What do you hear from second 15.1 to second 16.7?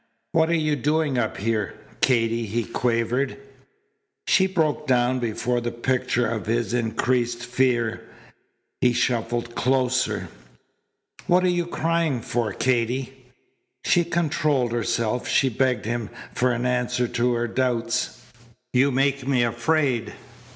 She begged him for an